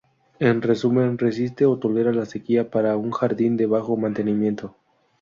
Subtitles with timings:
[0.49, 4.75] En resumen, resisten o tolera la sequía para un jardín de bajo mantenimiento.